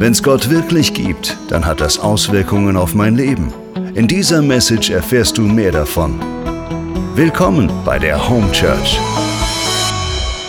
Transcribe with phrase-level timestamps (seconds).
[0.00, 3.52] Wenn es Gott wirklich gibt, dann hat das Auswirkungen auf mein Leben.
[3.96, 6.20] In dieser Message erfährst du mehr davon.
[7.16, 8.96] Willkommen bei der Home Church.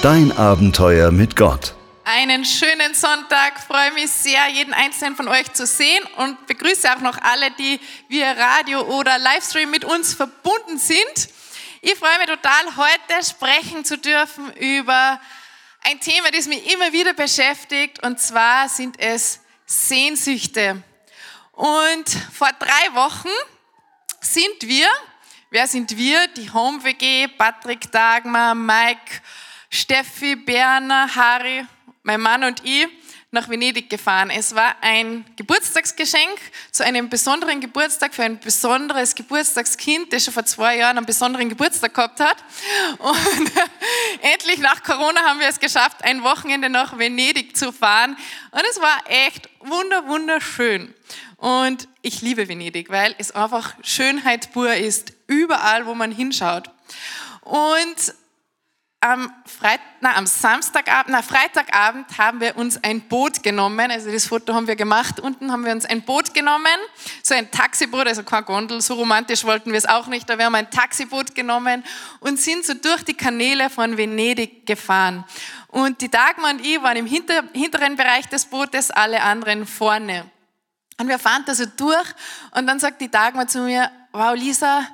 [0.03, 1.73] Dein Abenteuer mit Gott.
[2.03, 3.59] Einen schönen Sonntag.
[3.65, 7.79] Freue mich sehr, jeden einzelnen von euch zu sehen und begrüße auch noch alle, die
[8.07, 11.29] via Radio oder Livestream mit uns verbunden sind.
[11.81, 15.19] Ich freue mich total, heute sprechen zu dürfen über
[15.81, 20.83] ein Thema, das mich immer wieder beschäftigt, und zwar sind es Sehnsüchte.
[21.53, 23.29] Und vor drei Wochen
[24.21, 24.87] sind wir,
[25.49, 26.27] wer sind wir?
[26.29, 29.21] Die Home WG, Patrick Dagmar, Mike,
[29.69, 31.65] Steffi, Berner, Harry,
[32.03, 32.87] mein Mann und ich
[33.31, 34.31] nach Venedig gefahren.
[34.31, 36.39] Es war ein Geburtstagsgeschenk
[36.71, 41.47] zu einem besonderen Geburtstag für ein besonderes Geburtstagskind, das schon vor zwei Jahren einen besonderen
[41.47, 42.37] Geburtstag gehabt hat.
[42.97, 43.51] Und
[44.21, 48.17] endlich nach Corona haben wir es geschafft, ein Wochenende nach Venedig zu fahren.
[48.49, 50.93] Und es war echt wunder, wunderschön.
[51.37, 56.71] Und ich liebe Venedig, weil es einfach Schönheit pur ist, überall, wo man hinschaut.
[57.41, 58.13] Und
[59.01, 63.91] am, Freit na, am Samstagabend, na, Freitagabend haben wir uns ein Boot genommen.
[63.91, 65.19] Also das Foto haben wir gemacht.
[65.19, 66.67] Unten haben wir uns ein Boot genommen,
[67.23, 68.81] so ein Taxiboot, also kein Gondel.
[68.81, 70.29] So romantisch wollten wir es auch nicht.
[70.29, 71.83] Da wir haben ein Taxiboot genommen
[72.19, 75.23] und sind so durch die Kanäle von Venedig gefahren.
[75.67, 80.29] Und die Dagmar und ich waren im hinter, hinteren Bereich des Bootes, alle anderen vorne.
[80.97, 82.07] Und wir fahren da so durch
[82.51, 84.85] und dann sagt die Dagmar zu mir, wow Lisa,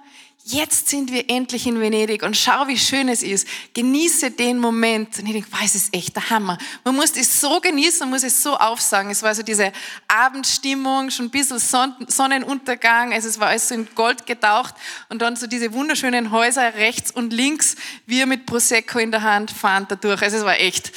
[0.47, 3.47] jetzt sind wir endlich in Venedig und schau, wie schön es ist.
[3.73, 5.17] Genieße den Moment.
[5.17, 6.59] Und ich denke, wow, es ist echt der Hammer.
[6.83, 9.09] Man muss es so genießen, man muss es so aufsagen.
[9.09, 9.71] Es war so diese
[10.07, 13.11] Abendstimmung, schon ein bisschen Sonnenuntergang.
[13.11, 14.75] Also es war alles so in Gold getaucht
[15.09, 17.75] und dann so diese wunderschönen Häuser rechts und links.
[18.05, 20.21] Wir mit Prosecco in der Hand fahren da durch.
[20.21, 20.91] Also es war echt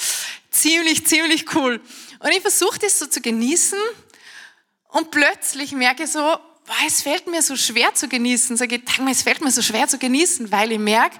[0.51, 1.81] ziemlich, ziemlich cool.
[2.19, 3.79] Und ich versuche das so zu genießen
[4.89, 6.39] und plötzlich merke ich so,
[6.69, 8.57] boah, es fällt mir so schwer zu genießen.
[8.57, 11.17] Sage ich, es fällt mir so schwer zu genießen, weil ich merke,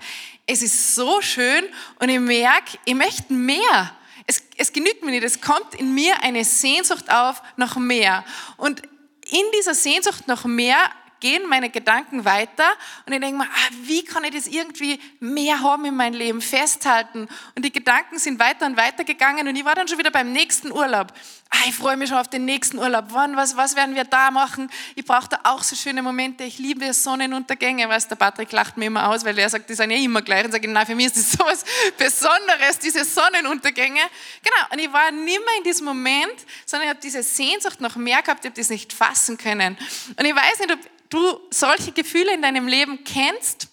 [0.47, 1.65] es ist so schön
[1.99, 3.95] und ich merke, ich möchte mehr.
[4.27, 8.25] Es, es genügt mir nicht, es kommt in mir eine Sehnsucht auf nach mehr.
[8.59, 8.83] Und
[9.31, 10.79] in dieser Sehnsucht nach mehr
[11.21, 12.65] gehen meine Gedanken weiter
[13.07, 16.41] und ich denke mir, ah, wie kann ich das irgendwie mehr haben in meinem Leben,
[16.41, 17.29] festhalten?
[17.57, 20.33] Und die Gedanken sind weiter und weiter gegangen und ich war dann schon wieder beim
[20.33, 21.13] nächsten Urlaub.
[21.61, 23.07] Ah, ich freue mich schon auf den nächsten Urlaub.
[23.09, 24.71] Wann, was, was werden wir da machen?
[24.95, 26.45] Ich brauche da auch so schöne Momente.
[26.45, 27.89] Ich liebe Sonnenuntergänge.
[27.89, 30.45] Weißt, der Patrick lacht mir immer aus, weil er sagt, die sind ja immer gleich.
[30.45, 31.65] Und sage, nein, für mich ist das so was
[31.97, 34.03] Besonderes, diese Sonnenuntergänge.
[34.43, 34.73] Genau.
[34.73, 38.23] Und ich war nicht mehr in diesem Moment, sondern ich habe diese Sehnsucht noch mehr
[38.23, 38.45] gehabt.
[38.45, 39.77] Ich habe das nicht fassen können.
[40.17, 43.67] Und ich weiß nicht, ob du solche Gefühle in deinem Leben kennst,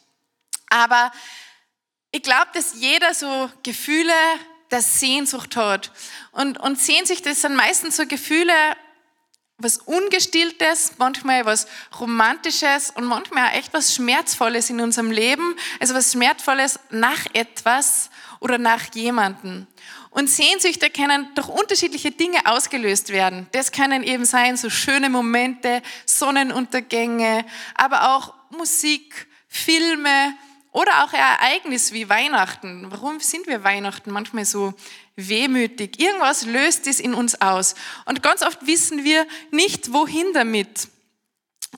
[0.70, 1.12] aber
[2.12, 4.14] ich glaube, dass jeder so Gefühle
[4.76, 5.92] der Sehnsucht hat.
[6.34, 8.54] Und, und Sehnsucht, das sind meistens so Gefühle,
[9.58, 11.66] was Ungestilltes, manchmal was
[11.98, 15.56] Romantisches und manchmal auch echt was Schmerzvolles in unserem Leben.
[15.80, 18.10] Also was Schmerzvolles nach etwas
[18.42, 19.66] oder nach jemanden.
[20.10, 23.48] Und Sehnsüchte können durch unterschiedliche Dinge ausgelöst werden.
[23.54, 30.36] Das können eben sein, so schöne Momente, Sonnenuntergänge, aber auch Musik, Filme
[30.76, 32.88] oder auch ein Ereignis wie Weihnachten.
[32.90, 34.74] Warum sind wir Weihnachten manchmal so
[35.16, 36.02] wehmütig?
[36.02, 37.76] Irgendwas löst es in uns aus.
[38.04, 40.90] Und ganz oft wissen wir nicht, wohin damit.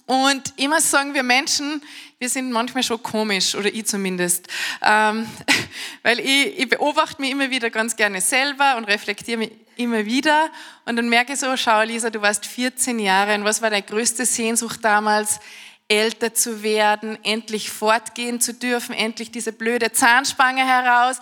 [0.07, 1.83] Und immer sagen wir Menschen,
[2.17, 4.47] wir sind manchmal schon komisch, oder ich zumindest.
[4.81, 5.27] Ähm,
[6.01, 10.49] weil ich, ich beobachte mich immer wieder ganz gerne selber und reflektiere mich immer wieder.
[10.85, 13.83] Und dann merke ich so, schau Lisa, du warst 14 Jahre und was war deine
[13.83, 15.39] größte Sehnsucht damals?
[15.87, 21.17] Älter zu werden, endlich fortgehen zu dürfen, endlich diese blöde Zahnspange heraus.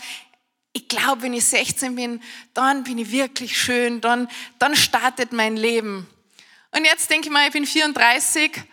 [0.74, 2.22] Ich glaube, wenn ich 16 bin,
[2.54, 4.28] dann bin ich wirklich schön, dann,
[4.60, 6.08] dann startet mein Leben.
[6.72, 8.64] Und jetzt denke ich mal, ich bin 34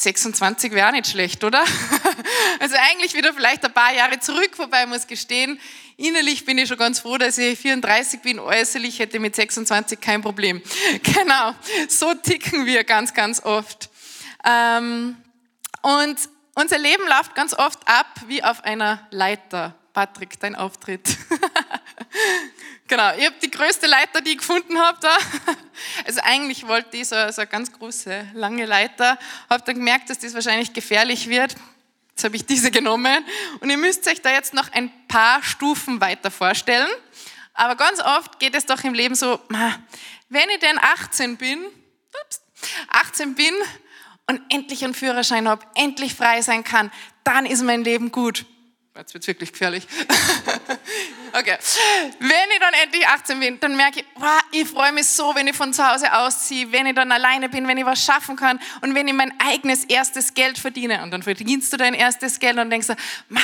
[0.00, 1.64] 26 wäre nicht schlecht, oder?
[2.58, 5.58] Also eigentlich wieder vielleicht ein paar Jahre zurück, wobei ich muss gestehen,
[5.96, 10.00] innerlich bin ich schon ganz froh, dass ich 34 bin, äußerlich hätte ich mit 26
[10.00, 10.62] kein Problem.
[11.02, 11.54] Genau,
[11.88, 13.89] so ticken wir ganz, ganz oft.
[14.44, 15.16] Ähm,
[15.82, 16.16] und
[16.54, 19.74] unser Leben läuft ganz oft ab wie auf einer Leiter.
[19.92, 21.16] Patrick, dein Auftritt.
[22.86, 25.16] genau, ich habe die größte Leiter, die ich gefunden habe da.
[26.06, 29.18] Also eigentlich wollte ich so, so eine ganz große, lange Leiter.
[29.48, 31.56] Habe dann gemerkt, dass das wahrscheinlich gefährlich wird.
[32.10, 33.24] Jetzt habe ich diese genommen.
[33.60, 36.88] Und ihr müsst euch da jetzt noch ein paar Stufen weiter vorstellen.
[37.54, 39.40] Aber ganz oft geht es doch im Leben so,
[40.28, 41.64] wenn ich denn 18 bin,
[42.26, 42.42] ups,
[42.88, 43.54] 18 bin
[44.30, 46.92] und endlich einen Führerschein habe, endlich frei sein kann,
[47.24, 48.46] dann ist mein Leben gut.
[48.96, 49.86] Jetzt wird es wirklich gefährlich.
[51.32, 51.56] Okay.
[52.18, 55.46] Wenn ich dann endlich 18 bin, dann merke ich, wow, ich freue mich so, wenn
[55.46, 58.58] ich von zu Hause ausziehe, wenn ich dann alleine bin, wenn ich was schaffen kann
[58.80, 61.02] und wenn ich mein eigenes erstes Geld verdiene.
[61.04, 62.88] Und dann verdienst du dein erstes Geld und denkst,
[63.28, 63.40] ma,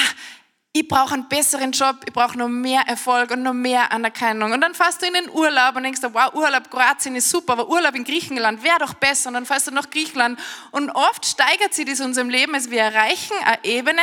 [0.79, 4.53] ich brauche einen besseren Job, ich brauche noch mehr Erfolg und noch mehr Anerkennung.
[4.53, 7.71] Und dann fährst du in den Urlaub und denkst, wow, Urlaub Kroatien ist super, aber
[7.71, 9.29] Urlaub in Griechenland wäre doch besser.
[9.29, 10.39] Und dann fährst du nach Griechenland.
[10.73, 14.03] Und oft steigert sich das in unserem Leben, als wir erreichen eine Ebene,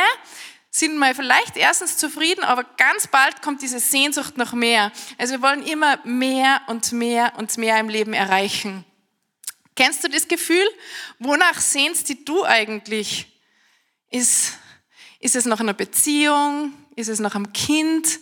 [0.68, 4.90] sind wir vielleicht erstens zufrieden, aber ganz bald kommt diese Sehnsucht nach mehr.
[5.16, 8.84] Also wir wollen immer mehr und mehr und mehr im Leben erreichen.
[9.76, 10.68] Kennst du das Gefühl?
[11.20, 13.26] Wonach sehnst du eigentlich?
[14.10, 14.54] Ist,
[15.24, 16.74] ist es nach einer Beziehung?
[16.96, 18.20] Ist es nach einem Kind?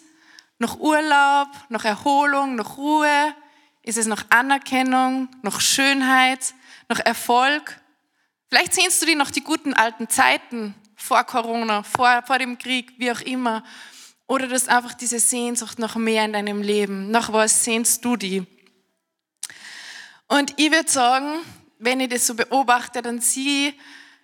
[0.58, 1.49] Nach Urlaub?
[1.69, 2.54] Nach Erholung?
[2.54, 3.34] Nach Ruhe?
[3.82, 5.28] Ist es nach Anerkennung?
[5.43, 6.54] Nach Schönheit?
[6.88, 7.81] Nach Erfolg?
[8.49, 12.93] Vielleicht sehnst du dich nach die guten alten Zeiten, vor Corona, vor, vor dem Krieg,
[12.99, 13.64] wie auch immer.
[14.28, 17.10] Oder du hast einfach diese Sehnsucht nach mehr in deinem Leben.
[17.10, 18.46] Nach was sehnst du die?
[20.28, 21.40] Und ich würde sagen,
[21.81, 23.75] wenn ich das so beobachte, dann sehe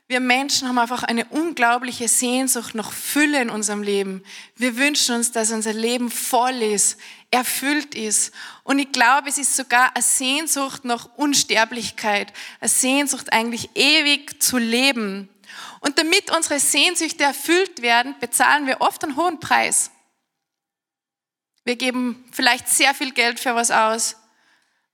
[0.09, 4.25] wir Menschen haben einfach eine unglaubliche Sehnsucht nach Fülle in unserem Leben.
[4.57, 6.99] Wir wünschen uns, dass unser Leben voll ist,
[7.31, 8.33] erfüllt ist.
[8.65, 14.57] Und ich glaube, es ist sogar eine Sehnsucht nach Unsterblichkeit, eine Sehnsucht eigentlich ewig zu
[14.57, 15.29] leben.
[15.81, 19.91] Und damit unsere Sehnsüchte erfüllt werden, bezahlen wir oft einen hohen Preis.
[21.65, 24.17] Wir geben vielleicht sehr viel Geld für was aus.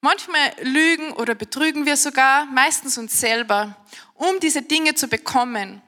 [0.04, 3.74] Manchmal lügen oder betrügen wir sogar, meistens uns selber,
[4.12, 5.80] um diese Dinge zu bekommen.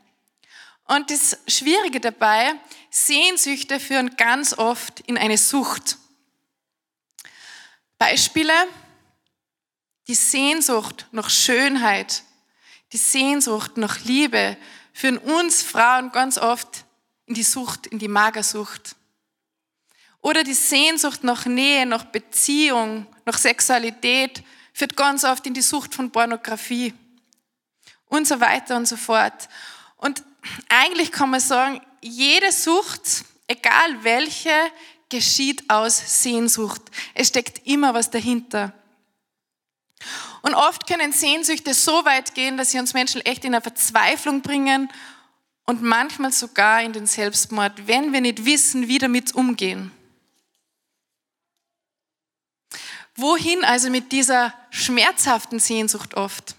[0.84, 2.54] Und das Schwierige dabei,
[2.88, 5.98] Sehnsüchte führen ganz oft in eine Sucht.
[7.98, 8.54] Beispiele,
[10.08, 12.22] die Sehnsucht nach Schönheit,
[12.94, 14.56] die Sehnsucht nach Liebe
[14.94, 16.86] führen uns Frauen ganz oft
[17.26, 18.96] in die Sucht, in die Magersucht.
[20.22, 24.42] Oder die Sehnsucht nach Nähe, nach Beziehung, nach Sexualität
[24.72, 26.94] führt ganz oft in die Sucht von Pornografie
[28.06, 29.48] und so weiter und so fort.
[29.96, 30.22] Und
[30.68, 34.52] eigentlich kann man sagen, jede Sucht, egal welche,
[35.08, 36.82] geschieht aus Sehnsucht.
[37.14, 38.72] Es steckt immer was dahinter.
[40.42, 44.42] Und oft können Sehnsüchte so weit gehen, dass sie uns Menschen echt in eine Verzweiflung
[44.42, 44.88] bringen
[45.64, 49.90] und manchmal sogar in den Selbstmord, wenn wir nicht wissen, wie damit umgehen.
[53.16, 56.54] Wohin also mit dieser schmerzhaften Sehnsucht oft?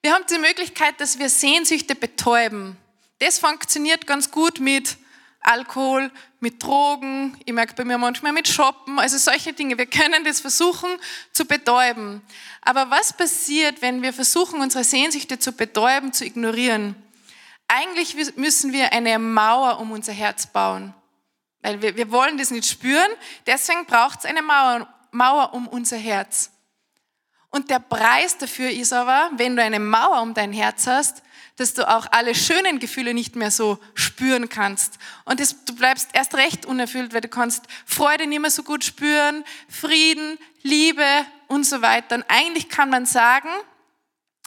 [0.00, 2.76] Wir haben die Möglichkeit, dass wir Sehnsüchte betäuben.
[3.18, 4.96] Das funktioniert ganz gut mit
[5.40, 6.10] Alkohol,
[6.40, 9.78] mit Drogen, ich merke bei mir manchmal mit Shoppen, also solche Dinge.
[9.78, 10.90] Wir können das versuchen
[11.32, 12.22] zu betäuben.
[12.62, 16.96] Aber was passiert, wenn wir versuchen, unsere Sehnsüchte zu betäuben, zu ignorieren?
[17.66, 20.94] Eigentlich müssen wir eine Mauer um unser Herz bauen,
[21.60, 23.10] weil wir, wir wollen das nicht spüren.
[23.46, 26.50] Deswegen braucht es eine Mauer, Mauer um unser Herz.
[27.50, 31.22] Und der Preis dafür ist aber, wenn du eine Mauer um dein Herz hast,
[31.56, 34.98] dass du auch alle schönen Gefühle nicht mehr so spüren kannst.
[35.24, 38.84] Und das, du bleibst erst recht unerfüllt, weil du kannst Freude nicht mehr so gut
[38.84, 41.04] spüren, Frieden, Liebe
[41.48, 42.16] und so weiter.
[42.16, 43.48] Und eigentlich kann man sagen,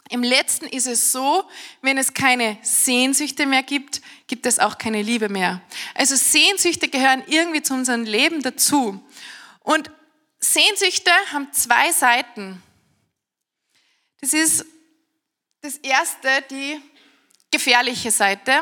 [0.08, 1.44] im letzten ist es so,
[1.80, 5.60] wenn es keine Sehnsüchte mehr gibt, gibt es auch keine Liebe mehr.
[5.94, 9.02] Also Sehnsüchte gehören irgendwie zu unserem Leben dazu.
[9.60, 9.90] Und
[10.44, 12.60] Sehnsüchte haben zwei Seiten.
[14.20, 14.66] Das ist
[15.60, 16.80] das erste, die
[17.52, 18.52] gefährliche Seite.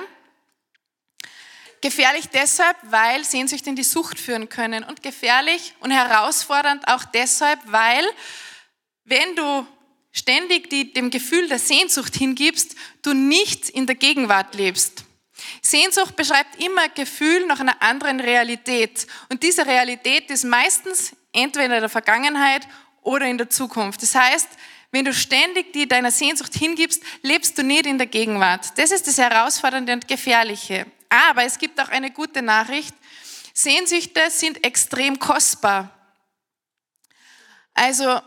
[1.80, 7.58] Gefährlich deshalb, weil Sehnsüchte in die Sucht führen können und gefährlich und herausfordernd auch deshalb,
[7.64, 8.04] weil
[9.04, 9.66] wenn du
[10.12, 15.04] ständig die, dem Gefühl der Sehnsucht hingibst, du nicht in der Gegenwart lebst.
[15.62, 21.80] Sehnsucht beschreibt immer Gefühl nach einer anderen Realität und diese Realität ist meistens entweder in
[21.80, 22.66] der Vergangenheit
[23.02, 24.02] oder in der Zukunft.
[24.02, 24.48] Das heißt,
[24.92, 28.76] wenn du ständig die deiner Sehnsucht hingibst, lebst du nicht in der Gegenwart.
[28.76, 30.86] Das ist das Herausfordernde und Gefährliche.
[31.08, 32.94] Aber es gibt auch eine gute Nachricht.
[33.54, 35.90] Sehnsüchte sind extrem kostbar.
[37.74, 38.20] Also,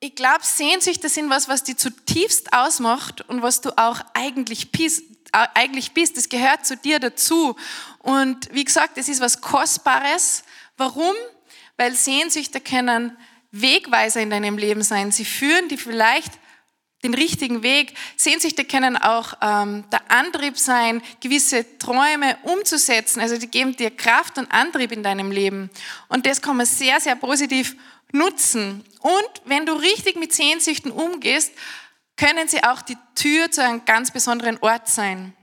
[0.00, 5.04] ich glaube, Sehnsüchte sind was, was dich zutiefst ausmacht und was du auch eigentlich bist.
[5.32, 6.16] Eigentlich bist.
[6.16, 7.54] Das gehört zu dir dazu.
[7.98, 10.42] Und wie gesagt, es ist was Kostbares.
[10.76, 11.14] Warum?
[11.78, 13.16] Weil Sehnsüchte können
[13.50, 15.10] Wegweiser in deinem Leben sein.
[15.10, 16.32] Sie führen dir vielleicht
[17.04, 17.94] den richtigen Weg.
[18.16, 23.20] Sehnsüchte können auch ähm, der Antrieb sein, gewisse Träume umzusetzen.
[23.20, 25.70] Also die geben dir Kraft und Antrieb in deinem Leben.
[26.08, 27.76] Und das kann man sehr, sehr positiv
[28.12, 28.84] nutzen.
[29.00, 31.52] Und wenn du richtig mit Sehnsüchten umgehst,
[32.16, 35.34] können sie auch die Tür zu einem ganz besonderen Ort sein.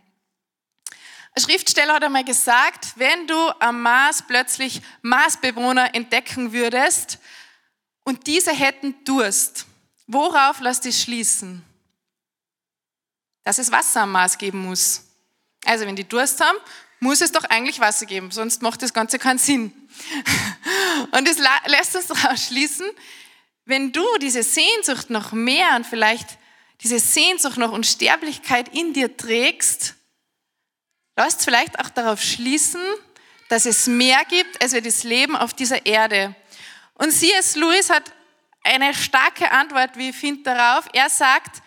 [1.38, 7.20] Ein Schriftsteller hat einmal gesagt, wenn du am Mars plötzlich Marsbewohner entdecken würdest
[8.06, 9.66] und diese hätten Durst,
[10.08, 11.62] worauf lässt dich schließen?
[13.44, 15.04] Dass es Wasser am Mars geben muss.
[15.66, 16.58] Also wenn die Durst haben,
[17.02, 19.74] muss es doch eigentlich Wasser geben, sonst macht das Ganze keinen Sinn.
[21.12, 22.90] Und es lässt uns daraus schließen,
[23.66, 26.38] wenn du diese Sehnsucht noch mehr und vielleicht
[26.82, 29.95] diese Sehnsucht nach Unsterblichkeit in dir trägst,
[31.16, 32.82] lasst vielleicht auch darauf schließen,
[33.50, 36.36] dass es mehr gibt als wir das Leben auf dieser Erde.
[36.96, 37.56] Und C.S.
[37.56, 38.12] Lewis hat
[38.64, 40.88] eine starke Antwort, wie ich finde, darauf.
[40.94, 41.62] Er sagt,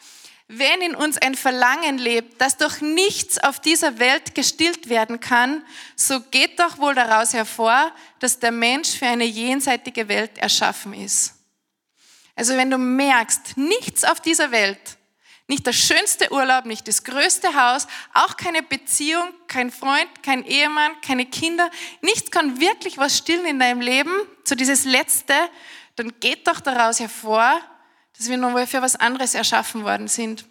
[0.49, 5.63] wenn in uns ein Verlangen lebt, das durch nichts auf dieser Welt gestillt werden kann,
[5.95, 11.35] so geht doch wohl daraus hervor, dass der Mensch für eine jenseitige Welt erschaffen ist.
[12.35, 14.98] Also wenn du merkst, nichts auf dieser Welt,
[15.49, 20.93] nicht der schönste Urlaub, nicht das größte Haus, auch keine Beziehung, kein Freund, kein Ehemann,
[21.01, 21.71] keine Kinder,
[22.03, 24.13] nichts kann wirklich was stillen in deinem Leben,
[24.45, 25.35] so dieses Letzte,
[25.97, 27.61] dann geht doch daraus hervor,
[28.17, 30.45] dass wir noch für was anderes erschaffen worden sind.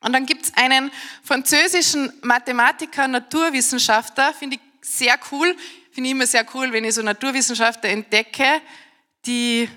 [0.00, 0.90] Und dann gibt es einen
[1.22, 5.56] französischen Mathematiker, Naturwissenschaftler, finde ich sehr cool,
[5.92, 8.60] finde ich immer sehr cool, wenn ich so Naturwissenschaftler entdecke,
[9.26, 9.68] die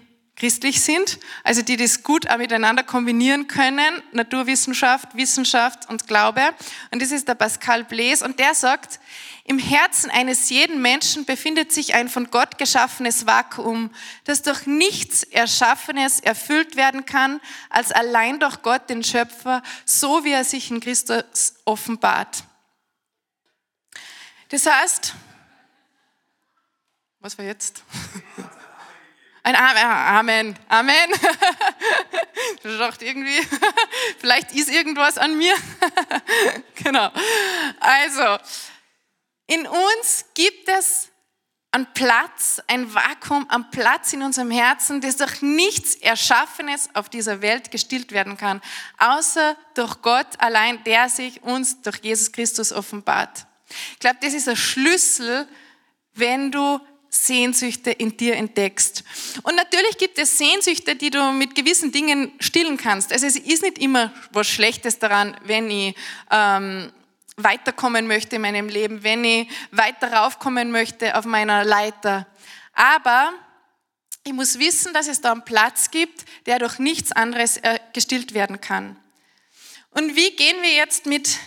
[0.42, 6.42] christlich sind, also die das gut auch miteinander kombinieren können, Naturwissenschaft, Wissenschaft und Glaube.
[6.90, 9.00] Und das ist der Pascal Blaise und der sagt,
[9.44, 13.94] im Herzen eines jeden Menschen befindet sich ein von Gott geschaffenes Vakuum,
[14.24, 20.32] das durch nichts Erschaffenes erfüllt werden kann, als allein durch Gott, den Schöpfer, so wie
[20.32, 22.46] er sich in Christus offenbart.
[24.50, 25.14] Das heißt,
[27.20, 27.84] was war jetzt?
[29.44, 30.58] Ein Amen.
[30.70, 31.12] Amen.
[32.64, 33.40] Du dachte irgendwie,
[34.20, 35.56] vielleicht ist irgendwas an mir.
[36.84, 37.12] Genau.
[37.80, 38.44] Also,
[39.46, 41.10] in uns gibt es
[41.72, 47.42] einen Platz, ein Vakuum, einen Platz in unserem Herzen, das durch nichts Erschaffenes auf dieser
[47.42, 48.62] Welt gestillt werden kann,
[48.98, 53.46] außer durch Gott allein, der sich uns durch Jesus Christus offenbart.
[53.94, 55.48] Ich glaube, das ist ein Schlüssel,
[56.14, 56.80] wenn du
[57.14, 59.04] Sehnsüchte in dir entdeckst.
[59.44, 63.12] Und natürlich gibt es Sehnsüchte, die du mit gewissen Dingen stillen kannst.
[63.12, 65.94] Also es ist nicht immer was Schlechtes daran, wenn ich
[66.32, 66.90] ähm,
[67.36, 72.28] weiterkommen möchte in meinem Leben, wenn ich weiter raufkommen möchte auf meiner Leiter.
[72.74, 73.34] Aber
[74.24, 78.34] ich muss wissen, dass es da einen Platz gibt, der durch nichts anderes äh, gestillt
[78.34, 78.96] werden kann.
[79.90, 81.40] Und wie gehen wir jetzt mit,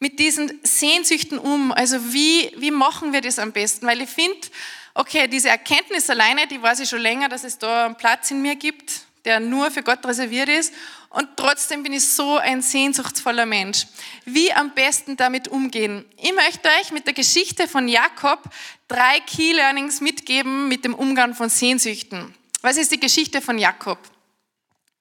[0.00, 1.70] mit diesen Sehnsüchten um?
[1.70, 3.86] Also wie, wie machen wir das am besten?
[3.86, 4.48] Weil ich finde,
[4.94, 8.40] okay, diese Erkenntnis alleine, die weiß ich schon länger, dass es da einen Platz in
[8.40, 10.72] mir gibt, der nur für Gott reserviert ist.
[11.10, 13.86] Und trotzdem bin ich so ein sehnsuchtsvoller Mensch.
[14.24, 16.04] Wie am besten damit umgehen?
[16.16, 18.42] Ich möchte euch mit der Geschichte von Jakob
[18.88, 22.34] drei Key Learnings mitgeben mit dem Umgang von Sehnsüchten.
[22.62, 23.98] Was ist die Geschichte von Jakob?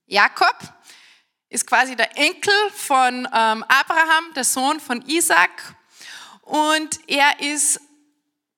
[0.05, 0.55] Jakob
[1.49, 5.75] ist quasi der Enkel von ähm, Abraham, der Sohn von Isaac.
[6.41, 7.79] Und er ist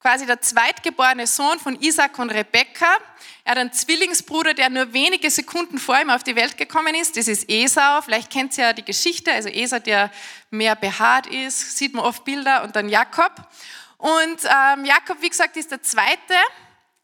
[0.06, 2.86] quasi der zweitgeborene Sohn von Isaac und Rebekka.
[3.44, 7.18] Er hat einen Zwillingsbruder, der nur wenige Sekunden vor ihm auf die Welt gekommen ist.
[7.18, 8.02] Das ist Esau.
[8.04, 9.32] Vielleicht kennt ihr ja die Geschichte.
[9.32, 10.12] Also Esau, der
[10.52, 12.64] mehr behaart ist, sieht man oft Bilder.
[12.64, 13.32] Und dann Jakob.
[13.98, 16.36] Und ähm, Jakob, wie gesagt, ist der zweite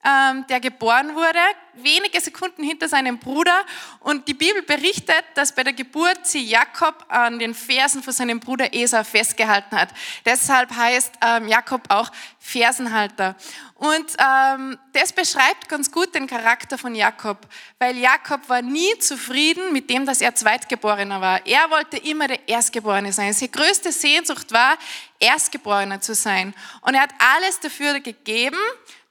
[0.04, 1.40] der geboren wurde,
[1.74, 3.66] wenige Sekunden hinter seinem Bruder.
[4.00, 8.40] Und die Bibel berichtet, dass bei der Geburt sie Jakob an den Fersen von seinem
[8.40, 9.90] Bruder Esau festgehalten hat.
[10.26, 13.36] Deshalb heißt ähm, Jakob auch Fersenhalter.
[13.76, 17.48] Und ähm, das beschreibt ganz gut den Charakter von Jakob,
[17.80, 21.46] weil Jakob war nie zufrieden mit dem, dass er Zweitgeborener war.
[21.48, 23.34] Er wollte immer der Erstgeborene sein.
[23.34, 24.78] Seine größte Sehnsucht war,
[25.20, 26.54] Erstgeborener zu sein.
[26.82, 28.60] Und er hat alles dafür gegeben,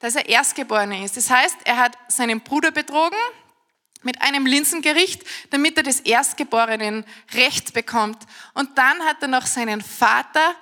[0.00, 1.16] dass er Erstgeborener ist.
[1.16, 3.19] Das heißt, er hat seinen Bruder betrogen
[4.02, 7.04] mit einem Linsengericht, damit er des Erstgeborenen
[7.35, 8.19] Recht bekommt.
[8.54, 10.57] Und dann hat er noch seinen Vater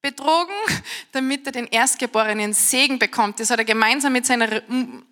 [0.00, 0.54] betrogen,
[1.12, 3.38] damit er den Erstgeborenen Segen bekommt.
[3.38, 4.62] Das hat er gemeinsam mit seiner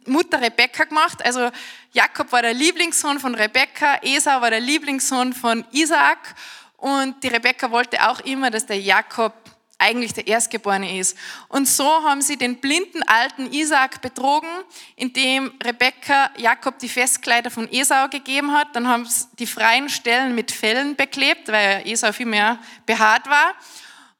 [0.07, 1.25] Mutter Rebekka gemacht.
[1.25, 1.51] Also
[1.93, 6.35] Jakob war der Lieblingssohn von Rebekka, Esau war der Lieblingssohn von Isaak
[6.79, 9.35] und die Rebekka wollte auch immer, dass der Jakob
[9.81, 11.17] eigentlich der Erstgeborene ist.
[11.49, 14.49] Und so haben sie den blinden alten Isaak betrogen,
[14.95, 18.77] indem Rebekka Jakob die Festkleider von Esau gegeben hat.
[18.77, 23.55] Dann haben sie die freien Stellen mit Fellen beklebt, weil Esau viel mehr behaart war.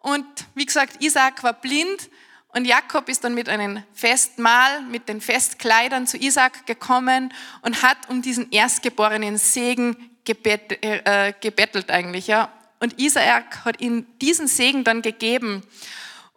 [0.01, 2.09] Und wie gesagt, Isaak war blind
[2.53, 7.99] und Jakob ist dann mit einem Festmahl, mit den Festkleidern zu Isaak gekommen und hat
[8.09, 14.85] um diesen erstgeborenen Segen gebettelt, äh, gebettelt eigentlich, ja und Isaak hat ihm diesen Segen
[14.85, 15.63] dann gegeben.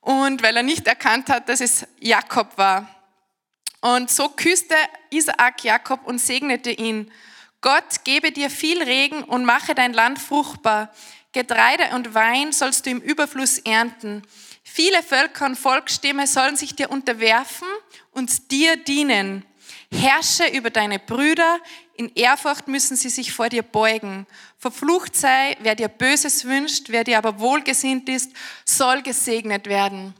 [0.02, 2.88] Und weil er nicht erkannt hat, dass es Jakob war.
[3.80, 4.76] Und so küsste
[5.10, 7.12] Isaak Jakob und segnete ihn.
[7.62, 10.94] Gott gebe dir viel Regen und mache dein Land fruchtbar.
[11.32, 14.22] Getreide und Wein sollst du im Überfluss ernten.
[14.64, 17.68] Viele Völker und Volksstämme sollen sich dir unterwerfen
[18.12, 19.46] und dir dienen.
[19.92, 21.60] Herrsche über deine Brüder,
[21.96, 24.26] in Ehrfurcht müssen sie sich vor dir beugen.
[24.58, 28.32] Verflucht sei, wer dir Böses wünscht, wer dir aber wohlgesinnt ist,
[28.66, 30.14] soll gesegnet werden.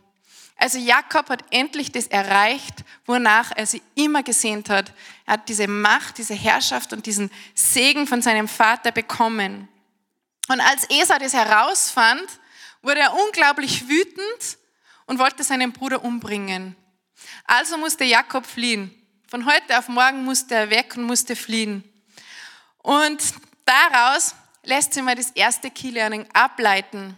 [0.56, 4.94] Also Jakob hat endlich das erreicht, wonach er sie immer gesehnt hat.
[5.26, 9.68] Er hat diese Macht, diese Herrschaft und diesen Segen von seinem Vater bekommen.
[10.48, 12.28] Und als Esau das herausfand,
[12.82, 14.58] wurde er unglaublich wütend
[15.06, 16.76] und wollte seinen Bruder umbringen.
[17.46, 19.03] Also musste Jakob fliehen.
[19.34, 21.84] Von heute auf morgen musste er weg und musste fliehen.
[22.84, 23.20] Und
[23.66, 27.18] daraus lässt sich mal das erste Key Learning ableiten.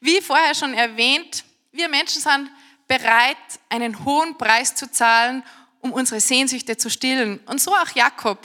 [0.00, 2.50] Wie vorher schon erwähnt, wir Menschen sind
[2.88, 3.36] bereit,
[3.68, 5.44] einen hohen Preis zu zahlen,
[5.78, 7.38] um unsere Sehnsüchte zu stillen.
[7.46, 8.40] Und so auch Jakob.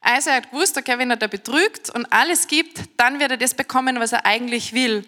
[0.00, 3.36] Also er hat gewusst, okay, wenn er da betrügt und alles gibt, dann wird er
[3.36, 5.06] das bekommen, was er eigentlich will.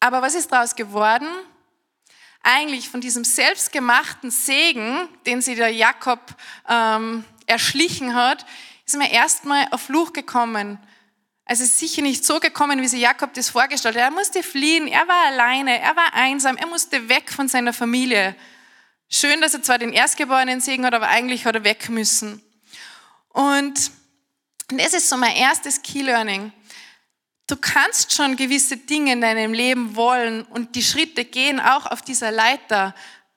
[0.00, 1.28] Aber was ist daraus geworden?
[2.42, 6.20] Eigentlich von diesem selbstgemachten Segen, den sie der Jakob
[6.68, 8.44] ähm, erschlichen hat,
[8.84, 10.78] ist mir erstmal auf Fluch gekommen.
[11.44, 14.02] Also ist sicher nicht so gekommen, wie sie Jakob das vorgestellt hat.
[14.02, 18.34] Er musste fliehen, er war alleine, er war einsam, er musste weg von seiner Familie.
[19.08, 22.42] Schön, dass er zwar den Erstgeborenen Segen hat, aber eigentlich hat er weg müssen.
[23.28, 23.90] Und
[24.68, 26.52] das ist so mein erstes Key Learning.
[27.52, 32.00] Du kannst schon gewisse Dinge in deinem Leben wollen und die Schritte gehen auch auf
[32.00, 32.94] dieser Leiter,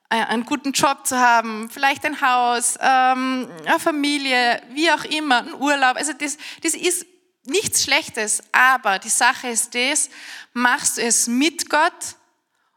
[0.08, 5.40] äh, einen guten Job zu haben, vielleicht ein Haus, ähm, eine Familie, wie auch immer,
[5.40, 5.98] einen Urlaub.
[5.98, 7.04] Also das, das ist
[7.44, 10.08] nichts Schlechtes, aber die Sache ist das,
[10.54, 12.16] machst du es mit Gott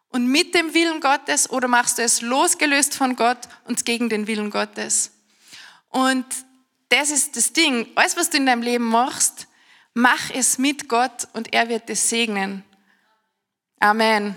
[0.10, 4.28] und mit dem Willen Gottes oder machst du es losgelöst von Gott und gegen den
[4.28, 5.12] Willen Gottes?
[5.88, 6.26] Und
[6.90, 7.88] das ist das Ding.
[7.96, 9.48] Alles, was du in deinem Leben machst,
[10.02, 12.64] Mach es mit Gott und er wird es segnen.
[13.82, 14.34] Amen.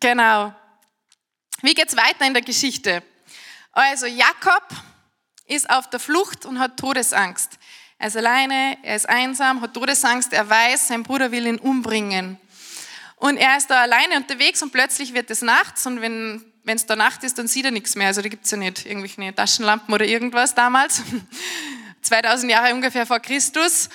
[0.00, 0.52] Genau.
[1.62, 3.04] Wie geht's weiter in der Geschichte?
[3.70, 4.64] Also Jakob
[5.46, 7.56] ist auf der Flucht und hat Todesangst.
[7.98, 12.40] Er ist alleine, er ist einsam, hat Todesangst, er weiß, sein Bruder will ihn umbringen.
[13.14, 16.86] Und er ist da alleine unterwegs und plötzlich wird es nachts und wenn wenn es
[16.86, 18.08] da Nacht ist, dann sieht er nichts mehr.
[18.08, 21.02] Also da gibt es ja nicht irgendwelche Taschenlampen oder irgendwas damals.
[22.02, 23.88] 2000 Jahre ungefähr vor Christus.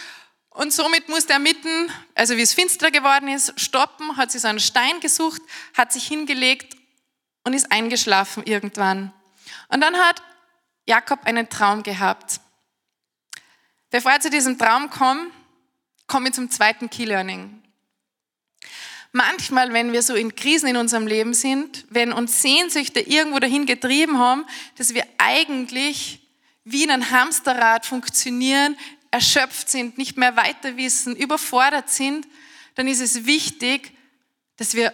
[0.56, 4.48] Und somit musste er mitten, also wie es finster geworden ist, stoppen, hat sich so
[4.48, 5.42] einen Stein gesucht,
[5.78, 6.78] hat sich hingelegt
[7.44, 9.12] und ist eingeschlafen irgendwann.
[9.68, 10.22] Und dann hat
[10.86, 12.40] Jakob einen Traum gehabt.
[13.90, 15.34] Bevor er zu diesem Traum kommt,
[16.08, 17.62] komme ich zum zweiten Key Learning.
[19.12, 23.66] Manchmal, wenn wir so in Krisen in unserem Leben sind, wenn uns Sehnsüchte irgendwo dahin
[23.66, 24.46] getrieben haben,
[24.78, 26.22] dass wir eigentlich
[26.66, 28.76] wie in einem Hamsterrad funktionieren,
[29.16, 32.28] erschöpft sind, nicht mehr weiter wissen, überfordert sind,
[32.76, 33.94] dann ist es wichtig,
[34.58, 34.94] dass wir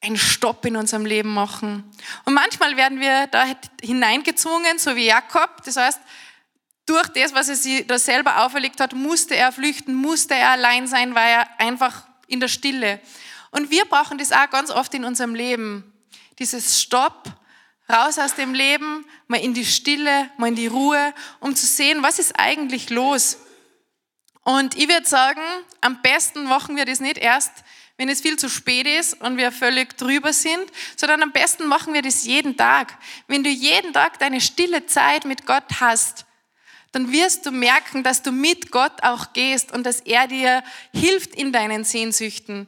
[0.00, 1.84] einen Stopp in unserem Leben machen.
[2.24, 3.46] Und manchmal werden wir da
[3.80, 5.62] hineingezwungen, so wie Jakob.
[5.64, 6.00] Das heißt,
[6.84, 10.88] durch das, was er sich da selber auferlegt hat, musste er flüchten, musste er allein
[10.88, 13.00] sein, war er einfach in der Stille.
[13.52, 15.92] Und wir brauchen das auch ganz oft in unserem Leben.
[16.40, 17.32] Dieses Stopp,
[17.88, 22.02] raus aus dem Leben, mal in die Stille, mal in die Ruhe, um zu sehen,
[22.02, 23.38] was ist eigentlich los.
[24.44, 25.40] Und ich würde sagen,
[25.80, 27.50] am besten machen wir das nicht erst,
[27.96, 30.64] wenn es viel zu spät ist und wir völlig drüber sind,
[30.96, 32.98] sondern am besten machen wir das jeden Tag.
[33.28, 36.26] Wenn du jeden Tag deine stille Zeit mit Gott hast,
[36.92, 41.34] dann wirst du merken, dass du mit Gott auch gehst und dass er dir hilft
[41.34, 42.66] in deinen Sehnsüchten.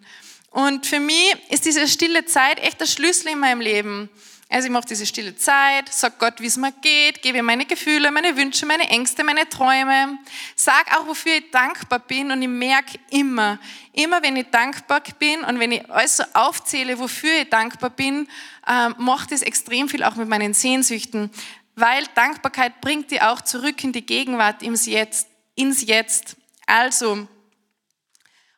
[0.50, 4.08] Und für mich ist diese stille Zeit echt der Schlüssel in meinem Leben.
[4.48, 8.12] Also ich mache diese stille Zeit, sag Gott, wie es mir geht, gebe meine Gefühle,
[8.12, 10.18] meine Wünsche, meine Ängste, meine Träume.
[10.54, 13.58] Sag auch, wofür ich dankbar bin und ich merke immer,
[13.92, 18.28] immer wenn ich dankbar bin und wenn ich alles so aufzähle, wofür ich dankbar bin,
[18.68, 21.30] äh, macht es extrem viel auch mit meinen Sehnsüchten,
[21.74, 25.26] weil Dankbarkeit bringt dich auch zurück in die Gegenwart, ins Jetzt.
[25.56, 26.36] Ins Jetzt.
[26.66, 27.26] Also,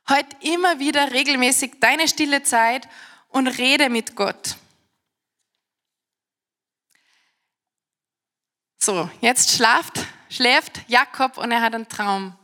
[0.07, 2.87] halt immer wieder regelmäßig deine stille Zeit
[3.31, 4.57] und rede mit Gott.
[8.79, 12.35] So, jetzt schlaft, schläft Jakob und er hat einen Traum.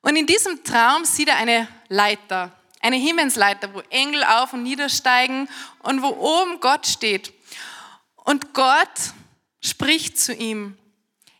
[0.00, 5.48] Und in diesem Traum sieht er eine Leiter, eine Himmelsleiter, wo Engel auf und niedersteigen
[5.80, 7.32] und wo oben Gott steht.
[8.16, 9.12] Und Gott
[9.60, 10.78] spricht zu ihm.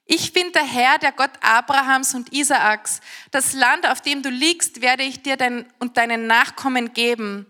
[0.04, 3.00] Ich bin der Herr, der Gott Abrahams und Isaaks.
[3.30, 5.38] Das Land, auf dem du liegst, werde ich dir
[5.78, 7.46] und deinen Nachkommen geben.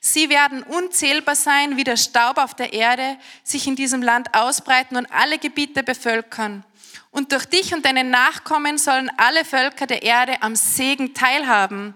[0.00, 4.96] Sie werden unzählbar sein wie der Staub auf der Erde, sich in diesem Land ausbreiten
[4.96, 6.64] und alle Gebiete bevölkern.
[7.10, 11.94] Und durch dich und deine Nachkommen sollen alle Völker der Erde am Segen teilhaben.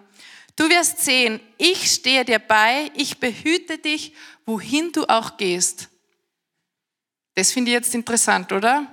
[0.57, 4.15] Du wirst sehen, ich stehe dir bei, ich behüte dich,
[4.47, 5.89] wohin du auch gehst.
[7.35, 8.87] Das finde ich jetzt interessant, oder?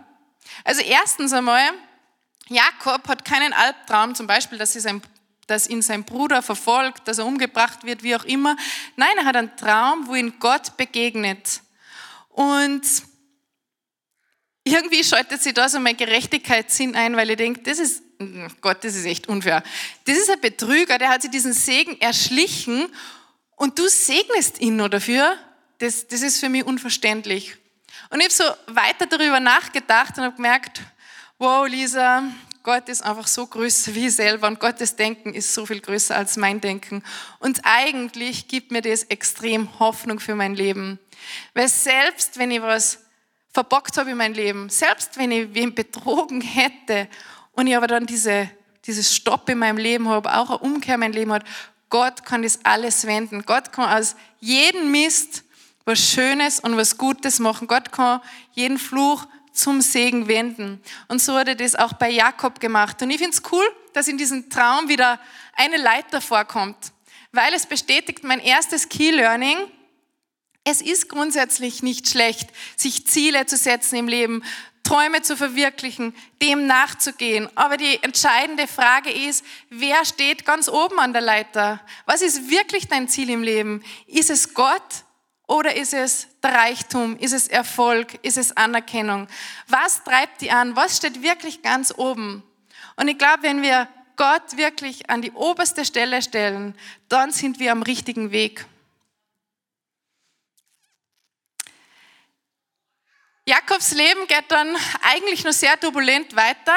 [0.64, 1.72] Also erstens einmal,
[2.48, 5.02] Jakob hat keinen Albtraum, zum Beispiel, dass, sein,
[5.48, 8.56] dass ihn sein Bruder verfolgt, dass er umgebracht wird, wie auch immer.
[8.96, 11.62] Nein, er hat einen Traum, wo ihn Gott begegnet.
[12.30, 12.84] Und
[14.64, 18.04] irgendwie schaltet sich da so mein Gerechtigkeitssinn ein, weil ich denke, das ist,
[18.62, 19.64] Gott, das ist echt unfair.
[20.06, 22.88] Das ist ein Betrüger, der hat sich diesen Segen erschlichen
[23.56, 25.38] und du segnest ihn nur dafür.
[25.80, 27.56] Das, das ist für mich unverständlich.
[28.10, 30.82] Und ich habe so weiter darüber nachgedacht und habe gemerkt,
[31.38, 32.24] wow, Lisa,
[32.68, 36.14] Gott ist einfach so größer wie ich selber und Gottes Denken ist so viel größer
[36.14, 37.02] als mein Denken.
[37.40, 41.00] Und eigentlich gibt mir das extrem Hoffnung für mein Leben.
[41.54, 43.06] Weil selbst wenn ich was
[43.54, 47.08] verbockt habe in mein Leben, selbst wenn ich wen betrogen hätte
[47.54, 48.50] und ich aber dann diese,
[48.86, 51.46] dieses Stopp in meinem Leben habe, auch eine Umkehr in mein Leben hat,
[51.90, 53.44] Gott kann das alles wenden.
[53.46, 55.46] Gott kann aus jedem Mist
[55.86, 57.70] was Schönes und was Gutes machen.
[57.70, 58.20] Gott kann
[58.52, 59.26] jeden Fluch
[59.58, 60.82] zum Segen wenden.
[61.08, 63.02] Und so er das auch bei Jakob gemacht.
[63.02, 65.20] Und ich finde es cool, dass in diesem Traum wieder
[65.54, 66.78] eine Leiter vorkommt,
[67.32, 69.58] weil es bestätigt mein erstes Key Learning.
[70.64, 74.44] Es ist grundsätzlich nicht schlecht, sich Ziele zu setzen im Leben,
[74.84, 77.50] Träume zu verwirklichen, dem nachzugehen.
[77.56, 81.82] Aber die entscheidende Frage ist, wer steht ganz oben an der Leiter?
[82.06, 83.84] Was ist wirklich dein Ziel im Leben?
[84.06, 85.04] Ist es Gott
[85.48, 87.18] oder ist es der Reichtum?
[87.18, 88.20] Ist es Erfolg?
[88.22, 89.28] Ist es Anerkennung?
[89.68, 90.76] Was treibt die an?
[90.76, 92.44] Was steht wirklich ganz oben?
[92.98, 96.76] Und ich glaube, wenn wir Gott wirklich an die oberste Stelle stellen,
[97.08, 98.66] dann sind wir am richtigen Weg.
[103.46, 106.76] Jakobs Leben geht dann eigentlich nur sehr turbulent weiter.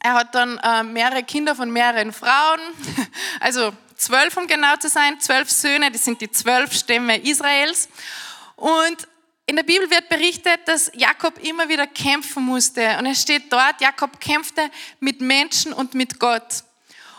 [0.00, 2.60] Er hat dann äh, mehrere Kinder von mehreren Frauen,
[3.40, 3.72] also
[4.04, 7.88] zwölf, um genau zu sein, zwölf Söhne, das sind die zwölf Stämme Israels.
[8.56, 9.08] Und
[9.46, 12.96] in der Bibel wird berichtet, dass Jakob immer wieder kämpfen musste.
[12.98, 16.64] Und es steht dort, Jakob kämpfte mit Menschen und mit Gott.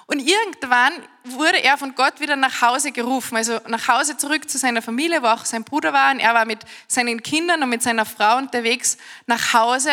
[0.08, 0.94] Und irgendwann
[1.24, 5.24] wurde er von Gott wieder nach Hause gerufen, also nach Hause zurück zu seiner Familie,
[5.24, 6.12] wo auch sein Bruder war.
[6.12, 9.92] Und er war mit seinen Kindern und mit seiner Frau unterwegs nach Hause.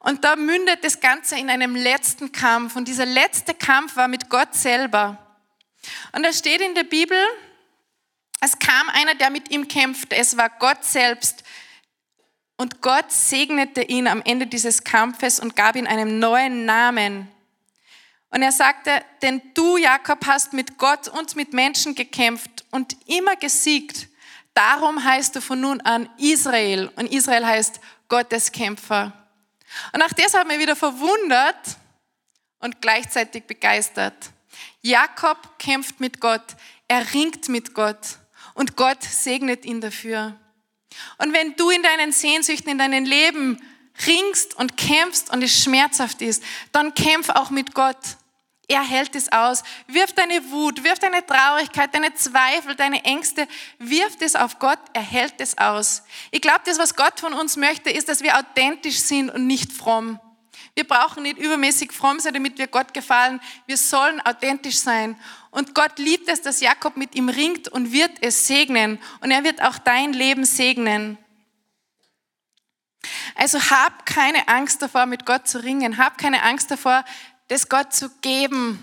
[0.00, 2.74] Und da mündet das Ganze in einem letzten Kampf.
[2.74, 5.18] Und dieser letzte Kampf war mit Gott selber.
[6.12, 7.18] Und da steht in der Bibel,
[8.40, 10.16] es kam einer, der mit ihm kämpfte.
[10.16, 11.44] Es war Gott selbst.
[12.56, 17.28] Und Gott segnete ihn am Ende dieses Kampfes und gab ihm einen neuen Namen.
[18.30, 23.36] Und er sagte, denn du, Jakob, hast mit Gott und mit Menschen gekämpft und immer
[23.36, 24.08] gesiegt.
[24.54, 26.90] Darum heißt du von nun an Israel.
[26.96, 29.12] Und Israel heißt Gotteskämpfer.
[29.92, 31.76] Und auch das hat mich wieder verwundert
[32.58, 34.30] und gleichzeitig begeistert.
[34.82, 36.56] Jakob kämpft mit Gott,
[36.88, 38.18] er ringt mit Gott
[38.54, 40.38] und Gott segnet ihn dafür.
[41.18, 43.60] Und wenn du in deinen Sehnsüchten, in deinem Leben
[44.06, 47.96] ringst und kämpfst und es schmerzhaft ist, dann kämpf auch mit Gott.
[48.68, 49.64] Er hält es aus.
[49.88, 54.78] Wirf deine Wut, wirf deine Traurigkeit, deine Zweifel, deine Ängste, wirf es auf Gott.
[54.92, 56.04] Er hält es aus.
[56.30, 59.72] Ich glaube, das, was Gott von uns möchte, ist, dass wir authentisch sind und nicht
[59.72, 60.20] fromm.
[60.80, 63.38] Wir brauchen nicht übermäßig fromm sein, damit wir Gott gefallen.
[63.66, 65.14] Wir sollen authentisch sein.
[65.50, 68.98] Und Gott liebt es, dass Jakob mit ihm ringt und wird es segnen.
[69.20, 71.18] Und er wird auch dein Leben segnen.
[73.34, 75.98] Also hab keine Angst davor, mit Gott zu ringen.
[75.98, 77.04] Hab keine Angst davor,
[77.48, 78.82] das Gott zu geben.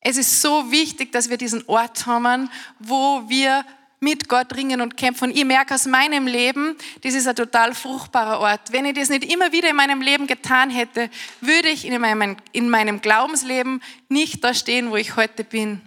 [0.00, 3.66] Es ist so wichtig, dass wir diesen Ort haben, wo wir
[4.00, 5.30] mit Gott ringen und kämpfen.
[5.30, 8.72] Und ich merke aus meinem Leben, das ist ein total fruchtbarer Ort.
[8.72, 12.36] Wenn ich das nicht immer wieder in meinem Leben getan hätte, würde ich in meinem,
[12.52, 15.80] in meinem Glaubensleben nicht da stehen, wo ich heute bin.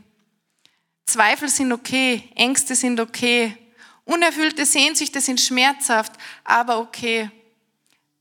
[1.05, 3.55] Zweifel sind okay, Ängste sind okay,
[4.03, 7.29] unerfüllte Sehnsüchte sind schmerzhaft, aber okay.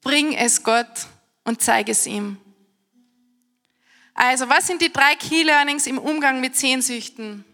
[0.02, 1.08] Bring es Gott
[1.42, 2.36] und zeige es ihm.
[4.14, 7.44] Also, was sind die drei Key Learnings im Umgang mit Sehnsüchten?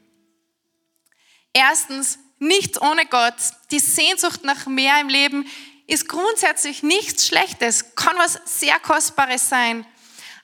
[1.52, 3.34] Erstens, nichts ohne Gott.
[3.70, 5.46] Die Sehnsucht nach mehr im Leben
[5.86, 9.86] ist grundsätzlich nichts Schlechtes, kann was sehr Kostbares sein.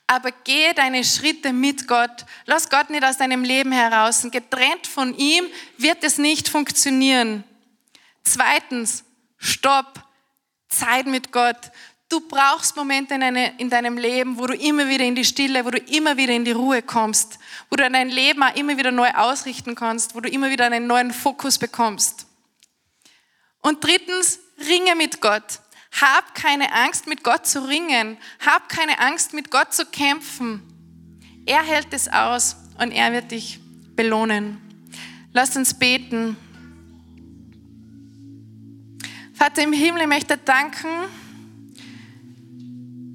[0.07, 2.25] Aber gehe deine Schritte mit Gott.
[2.45, 4.23] Lass Gott nicht aus deinem Leben heraus.
[4.23, 5.45] Und getrennt von ihm
[5.77, 7.43] wird es nicht funktionieren.
[8.23, 9.03] Zweitens,
[9.37, 10.03] stopp.
[10.67, 11.71] Zeit mit Gott.
[12.09, 15.63] Du brauchst Momente in, eine, in, deinem Leben, wo du immer wieder in die Stille,
[15.63, 17.37] wo du immer wieder in die Ruhe kommst,
[17.69, 20.87] wo du dein Leben auch immer wieder neu ausrichten kannst, wo du immer wieder einen
[20.87, 22.25] neuen Fokus bekommst.
[23.61, 25.59] Und drittens, ringe mit Gott.
[26.01, 28.17] Hab keine Angst, mit Gott zu ringen.
[28.43, 30.63] Hab keine Angst, mit Gott zu kämpfen.
[31.45, 33.59] Er hält es aus und er wird dich
[33.95, 34.59] belohnen.
[35.31, 36.37] Lass uns beten.
[39.35, 40.89] Vater im Himmel, ich möchte danken,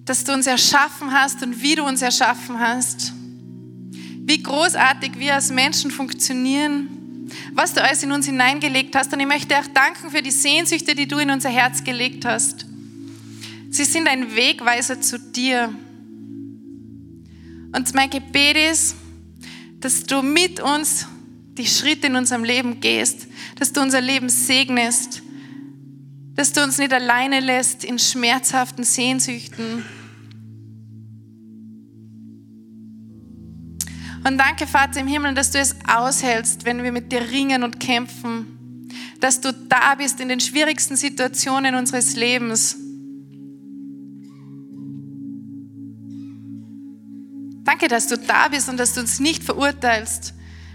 [0.04, 3.12] dass du uns erschaffen hast und wie du uns erschaffen hast.
[4.26, 9.12] Wie großartig wir als Menschen funktionieren, was du alles in uns hineingelegt hast.
[9.12, 12.66] Und ich möchte auch danken für die Sehnsüchte, die du in unser Herz gelegt hast.
[13.70, 15.74] Sie sind ein Wegweiser zu dir.
[17.72, 18.94] Und mein Gebet ist,
[19.80, 21.06] dass du mit uns
[21.58, 25.22] die Schritte in unserem Leben gehst, dass du unser Leben segnest,
[26.34, 29.84] dass du uns nicht alleine lässt in schmerzhaften Sehnsüchten.
[34.26, 37.78] Und danke, Vater im Himmel, dass du es aushältst, wenn wir mit dir ringen und
[37.78, 38.88] kämpfen,
[39.20, 42.76] dass du da bist in den schwierigsten Situationen unseres Lebens
[47.64, 50.34] Danke, dass du da bist und dass du uns nicht verurteilst,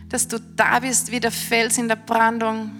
[0.10, 2.72] dass du da bist wie der Fels in der Brandung.